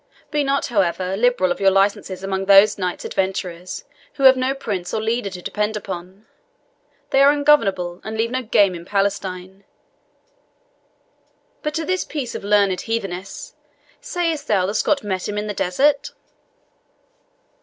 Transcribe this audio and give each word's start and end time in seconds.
Be 0.31 0.43
not, 0.43 0.65
however, 0.65 1.15
liberal 1.15 1.51
of 1.51 1.59
your 1.61 1.69
licenses 1.69 2.23
among 2.23 2.45
those 2.45 2.75
knights 2.79 3.05
adventurers 3.05 3.83
who 4.15 4.23
have 4.23 4.35
no 4.35 4.55
prince 4.55 4.95
or 4.95 4.99
leader 4.99 5.29
to 5.29 5.43
depend 5.43 5.77
upon; 5.77 6.25
they 7.11 7.21
are 7.21 7.31
ungovernable, 7.31 8.01
and 8.03 8.17
leave 8.17 8.31
no 8.31 8.41
game 8.41 8.73
in 8.73 8.83
Palestine. 8.83 9.63
But 11.61 11.75
to 11.75 11.85
this 11.85 12.03
piece 12.03 12.33
of 12.33 12.43
learned 12.43 12.81
heathenesse 12.81 13.53
sayest 13.99 14.47
thou 14.47 14.65
the 14.65 14.73
Scot 14.73 15.03
met 15.03 15.29
him 15.29 15.37
in 15.37 15.45
the 15.45 15.53
desert?" 15.53 16.13